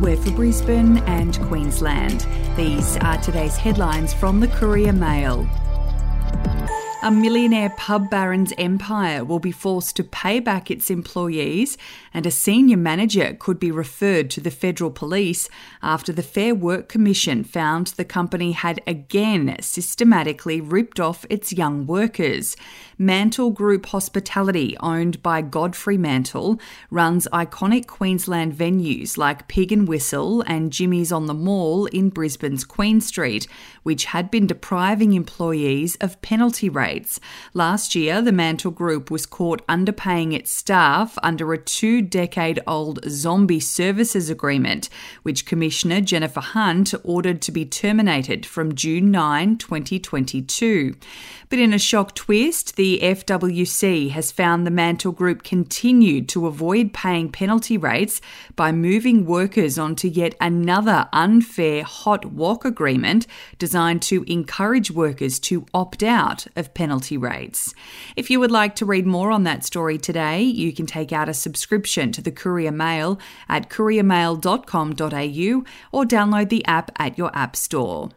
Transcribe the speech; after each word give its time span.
we're 0.00 0.16
for 0.16 0.30
Brisbane 0.32 0.98
and 0.98 1.38
Queensland. 1.42 2.26
These 2.56 2.96
are 2.98 3.18
today's 3.18 3.56
headlines 3.56 4.12
from 4.12 4.40
the 4.40 4.48
Courier 4.48 4.92
Mail. 4.92 5.48
A 7.08 7.10
millionaire 7.10 7.70
pub 7.70 8.10
baron's 8.10 8.52
empire 8.58 9.24
will 9.24 9.38
be 9.38 9.50
forced 9.50 9.96
to 9.96 10.04
pay 10.04 10.40
back 10.40 10.70
its 10.70 10.90
employees, 10.90 11.78
and 12.12 12.26
a 12.26 12.30
senior 12.30 12.76
manager 12.76 13.34
could 13.38 13.58
be 13.58 13.70
referred 13.70 14.28
to 14.28 14.42
the 14.42 14.50
federal 14.50 14.90
police 14.90 15.48
after 15.82 16.12
the 16.12 16.22
Fair 16.22 16.54
Work 16.54 16.90
Commission 16.90 17.44
found 17.44 17.86
the 17.86 18.04
company 18.04 18.52
had 18.52 18.82
again 18.86 19.56
systematically 19.62 20.60
ripped 20.60 21.00
off 21.00 21.24
its 21.30 21.50
young 21.50 21.86
workers. 21.86 22.56
Mantle 22.98 23.52
Group 23.52 23.86
Hospitality, 23.86 24.76
owned 24.80 25.22
by 25.22 25.40
Godfrey 25.40 25.96
Mantle, 25.96 26.60
runs 26.90 27.26
iconic 27.32 27.86
Queensland 27.86 28.52
venues 28.52 29.16
like 29.16 29.48
Pig 29.48 29.72
and 29.72 29.88
Whistle 29.88 30.42
and 30.42 30.72
Jimmy's 30.72 31.10
on 31.10 31.24
the 31.24 31.32
Mall 31.32 31.86
in 31.86 32.10
Brisbane's 32.10 32.64
Queen 32.64 33.00
Street, 33.00 33.46
which 33.82 34.06
had 34.06 34.30
been 34.30 34.46
depriving 34.46 35.14
employees 35.14 35.96
of 36.02 36.20
penalty 36.20 36.68
rates. 36.68 36.97
Last 37.54 37.94
year, 37.94 38.20
the 38.20 38.32
Mantle 38.32 38.70
Group 38.70 39.10
was 39.10 39.26
caught 39.26 39.66
underpaying 39.66 40.34
its 40.34 40.50
staff 40.50 41.16
under 41.22 41.52
a 41.52 41.58
two 41.58 42.02
decade 42.02 42.60
old 42.66 43.00
zombie 43.08 43.60
services 43.60 44.30
agreement, 44.30 44.88
which 45.22 45.46
Commissioner 45.46 46.00
Jennifer 46.00 46.40
Hunt 46.40 46.94
ordered 47.04 47.40
to 47.42 47.52
be 47.52 47.64
terminated 47.64 48.44
from 48.44 48.74
June 48.74 49.10
9, 49.10 49.58
2022. 49.58 50.94
But 51.48 51.58
in 51.58 51.72
a 51.72 51.78
shock 51.78 52.14
twist, 52.14 52.76
the 52.76 53.00
FWC 53.02 54.10
has 54.10 54.32
found 54.32 54.66
the 54.66 54.70
Mantle 54.70 55.12
Group 55.12 55.42
continued 55.42 56.28
to 56.30 56.46
avoid 56.46 56.92
paying 56.92 57.30
penalty 57.30 57.78
rates 57.78 58.20
by 58.54 58.72
moving 58.72 59.24
workers 59.24 59.78
onto 59.78 60.08
yet 60.08 60.34
another 60.40 61.08
unfair 61.12 61.84
hot 61.84 62.26
walk 62.26 62.64
agreement 62.64 63.26
designed 63.58 64.02
to 64.02 64.24
encourage 64.24 64.90
workers 64.90 65.38
to 65.38 65.64
opt 65.72 66.02
out 66.02 66.46
of 66.54 66.74
penalty 66.74 66.87
rates. 67.16 67.74
If 68.16 68.30
you 68.30 68.40
would 68.40 68.50
like 68.50 68.74
to 68.76 68.86
read 68.86 69.06
more 69.06 69.30
on 69.30 69.44
that 69.44 69.64
story 69.64 69.98
today, 69.98 70.42
you 70.42 70.72
can 70.72 70.86
take 70.86 71.12
out 71.12 71.28
a 71.28 71.34
subscription 71.34 72.12
to 72.12 72.22
the 72.22 72.32
Courier 72.32 72.72
Mail 72.72 73.18
at 73.48 73.68
couriermail.com.au 73.70 75.64
or 75.92 76.04
download 76.04 76.48
the 76.48 76.64
app 76.64 76.90
at 76.96 77.18
your 77.18 77.30
app 77.36 77.56
store. 77.56 78.10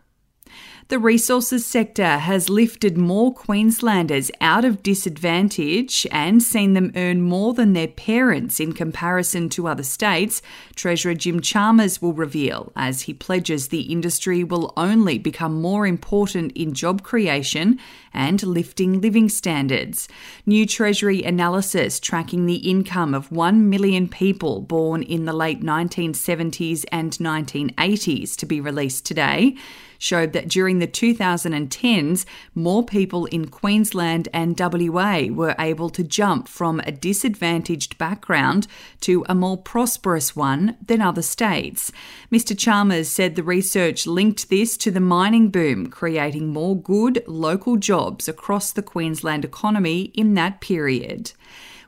The 0.92 1.00
resources 1.00 1.66
sector 1.66 2.18
has 2.18 2.50
lifted 2.50 2.98
more 2.98 3.34
Queenslanders 3.34 4.30
out 4.42 4.66
of 4.66 4.84
disadvantage 4.84 6.06
and 6.12 6.44
seen 6.44 6.74
them 6.74 6.92
earn 6.98 7.22
more 7.22 7.54
than 7.54 7.72
their 7.72 7.88
parents 7.88 8.60
in 8.60 8.74
comparison 8.74 9.48
to 9.52 9.70
other 9.70 9.84
states, 9.84 10.42
Treasurer 10.76 11.14
Jim 11.14 11.40
Chalmers 11.40 12.02
will 12.02 12.12
reveal 12.12 12.74
as 12.76 13.04
he 13.04 13.14
pledges 13.14 13.70
the 13.70 13.84
industry 13.84 14.44
will 14.44 14.74
only 14.76 15.18
become 15.18 15.62
more 15.62 15.88
important 15.88 16.52
in 16.58 16.74
job 16.74 17.04
creation 17.04 17.80
and 18.14 18.44
lifting 18.44 19.00
living 19.00 19.30
standards. 19.30 20.10
New 20.46 20.66
Treasury 20.66 21.24
analysis 21.24 22.02
tracking 22.02 22.48
the 22.48 22.70
income 22.70 23.14
of 23.14 23.32
1 23.32 23.70
million 23.70 24.10
people 24.10 24.60
born 24.60 25.04
in 25.04 25.24
the 25.24 25.32
late 25.32 25.62
1970s 25.62 26.84
and 26.92 27.14
1980s 27.14 28.36
to 28.36 28.46
be 28.46 28.60
released 28.60 29.06
today 29.06 29.56
showed 30.02 30.34
that 30.34 30.48
during 30.48 30.80
the 30.80 30.88
2010s, 30.88 32.26
more 32.56 32.84
people 32.84 33.28
in 33.28 33.48
Queensland 33.48 34.28
and 34.34 34.60
WA 34.60 35.28
were 35.30 35.56
able 35.60 35.92
to 35.92 36.04
jump 36.04 36.48
from 36.48 36.80
a 36.80 36.92
disadvantaged 36.92 37.98
background 38.00 38.66
to 39.02 39.24
a 39.30 39.36
more 39.36 39.58
prosperous 39.58 40.36
one 40.36 40.76
than 40.84 41.02
other 41.02 41.22
states. 41.22 41.92
Mr. 42.32 42.58
Chalmers 42.58 43.08
said 43.08 43.36
the 43.36 43.44
research 43.44 44.08
linked 44.08 44.50
this 44.50 44.76
to 44.78 44.90
the 44.90 45.00
mining 45.00 45.50
boom, 45.50 45.88
creating 45.88 46.48
more 46.48 46.76
good 46.76 47.24
local 47.28 47.78
jobs 47.78 48.28
across 48.28 48.72
the 48.72 48.82
Queensland 48.82 49.46
economy 49.46 50.06
in 50.16 50.34
that 50.34 50.62
period. 50.62 51.32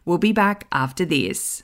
We'll 0.05 0.19
be 0.19 0.33
back 0.33 0.67
after 0.71 1.03
this. 1.03 1.63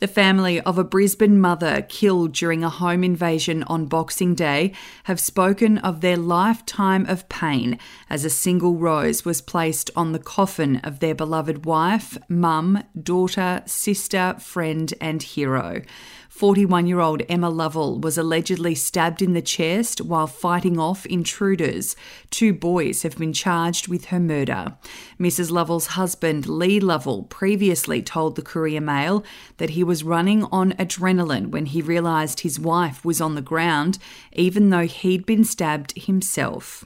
The 0.00 0.08
family 0.08 0.58
of 0.62 0.78
a 0.78 0.84
Brisbane 0.84 1.38
mother 1.38 1.82
killed 1.82 2.32
during 2.32 2.64
a 2.64 2.70
home 2.70 3.04
invasion 3.04 3.62
on 3.64 3.84
Boxing 3.84 4.34
Day 4.34 4.72
have 5.04 5.20
spoken 5.20 5.76
of 5.76 6.00
their 6.00 6.16
lifetime 6.16 7.04
of 7.04 7.28
pain 7.28 7.78
as 8.08 8.24
a 8.24 8.30
single 8.30 8.76
rose 8.76 9.26
was 9.26 9.42
placed 9.42 9.90
on 9.94 10.12
the 10.12 10.18
coffin 10.18 10.76
of 10.76 11.00
their 11.00 11.14
beloved 11.14 11.66
wife, 11.66 12.16
mum, 12.30 12.82
daughter, 12.98 13.62
sister, 13.66 14.36
friend, 14.38 14.94
and 15.02 15.22
hero. 15.22 15.82
41 16.30 16.86
year 16.86 17.00
old 17.00 17.22
Emma 17.28 17.50
Lovell 17.50 18.00
was 18.00 18.16
allegedly 18.16 18.74
stabbed 18.74 19.20
in 19.20 19.34
the 19.34 19.42
chest 19.42 20.00
while 20.00 20.28
fighting 20.28 20.78
off 20.78 21.04
intruders. 21.04 21.96
Two 22.30 22.54
boys 22.54 23.02
have 23.02 23.18
been 23.18 23.34
charged 23.34 23.88
with 23.88 24.06
her 24.06 24.20
murder. 24.20 24.76
Mrs. 25.18 25.50
Lovell's 25.50 25.88
husband, 25.88 26.46
Lee 26.46 26.80
Lovell, 26.80 27.24
previously 27.24 28.00
told 28.00 28.36
the 28.36 28.42
Courier 28.42 28.80
Mail 28.80 29.22
that 29.58 29.70
he 29.70 29.84
was 29.90 30.04
running 30.04 30.44
on 30.52 30.70
adrenaline 30.74 31.48
when 31.48 31.66
he 31.66 31.82
realised 31.82 32.40
his 32.40 32.60
wife 32.60 33.04
was 33.04 33.20
on 33.20 33.34
the 33.34 33.42
ground, 33.42 33.98
even 34.32 34.70
though 34.70 34.86
he'd 34.86 35.26
been 35.26 35.42
stabbed 35.42 35.92
himself. 35.96 36.84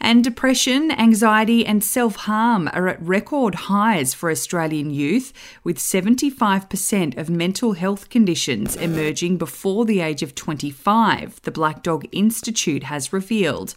And 0.00 0.24
depression, 0.24 0.90
anxiety, 0.90 1.64
and 1.64 1.84
self 1.84 2.16
harm 2.16 2.68
are 2.72 2.88
at 2.88 3.00
record 3.00 3.54
highs 3.54 4.14
for 4.14 4.32
Australian 4.32 4.90
youth, 4.90 5.32
with 5.62 5.78
75% 5.78 7.16
of 7.16 7.30
mental 7.30 7.74
health 7.74 8.10
conditions 8.10 8.74
emerging 8.74 9.38
before 9.38 9.84
the 9.84 10.00
age 10.00 10.24
of 10.24 10.34
25, 10.34 11.40
the 11.42 11.52
Black 11.52 11.84
Dog 11.84 12.04
Institute 12.10 12.82
has 12.82 13.12
revealed. 13.12 13.76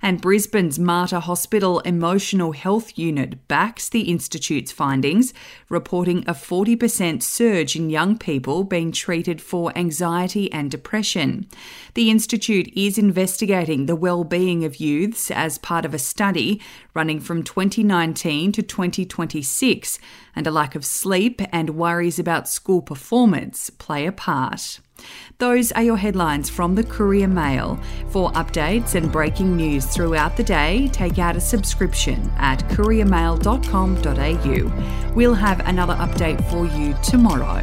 And 0.00 0.20
Brisbane's 0.20 0.78
Mater 0.78 1.18
Hospital 1.18 1.80
Emotional 1.80 2.52
Health 2.52 2.96
Unit 2.96 3.48
backs 3.48 3.88
the 3.88 4.02
Institute's 4.02 4.70
findings, 4.70 5.34
reporting 5.68 6.20
a 6.26 6.34
40% 6.34 7.22
surge 7.22 7.74
in 7.74 7.90
young 7.90 8.16
people 8.16 8.64
being 8.64 8.92
treated 8.92 9.40
for 9.40 9.76
anxiety 9.76 10.52
and 10.52 10.70
depression. 10.70 11.48
The 11.94 12.10
Institute 12.10 12.72
is 12.76 12.96
investigating 12.96 13.86
the 13.86 13.96
well-being 13.96 14.64
of 14.64 14.76
youths 14.76 15.30
as 15.30 15.58
part 15.58 15.84
of 15.84 15.94
a 15.94 15.98
study 15.98 16.60
running 16.94 17.20
from 17.20 17.42
2019 17.42 18.52
to 18.52 18.62
2026, 18.62 19.98
and 20.36 20.46
a 20.46 20.50
lack 20.50 20.74
of 20.74 20.84
sleep 20.84 21.40
and 21.52 21.70
worries 21.70 22.18
about 22.18 22.48
school 22.48 22.82
performance 22.82 23.70
play 23.70 24.06
a 24.06 24.12
part. 24.12 24.80
Those 25.38 25.72
are 25.72 25.82
your 25.82 25.96
headlines 25.96 26.50
from 26.50 26.74
the 26.74 26.82
Courier 26.82 27.28
Mail. 27.28 27.78
For 28.08 28.30
updates 28.32 28.94
and 28.94 29.12
breaking 29.12 29.56
news 29.56 29.86
throughout 29.86 30.36
the 30.36 30.42
day, 30.42 30.90
take 30.92 31.18
out 31.18 31.36
a 31.36 31.40
subscription 31.40 32.30
at 32.38 32.60
couriermail.com.au. 32.70 35.14
We'll 35.14 35.34
have 35.34 35.60
another 35.66 35.94
update 35.94 36.50
for 36.50 36.66
you 36.66 36.94
tomorrow. 37.02 37.62